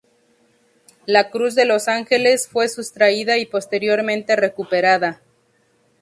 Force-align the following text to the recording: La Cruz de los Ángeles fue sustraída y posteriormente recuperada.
La 1.05 1.29
Cruz 1.29 1.53
de 1.53 1.65
los 1.65 1.87
Ángeles 1.87 2.47
fue 2.47 2.67
sustraída 2.69 3.37
y 3.37 3.45
posteriormente 3.45 4.35
recuperada. 4.35 5.21